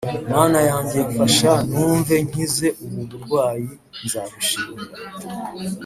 [0.33, 3.69] mana yanjye mfasha numve nkize ubu burwayi
[4.03, 4.91] nzagushimira